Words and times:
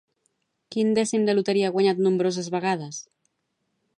Quin 0.75 0.89
dècim 0.99 1.27
de 1.27 1.35
loteria 1.35 1.69
ha 1.69 1.75
guanyat 1.77 2.03
nombroses 2.07 2.51
vegades? 2.57 3.01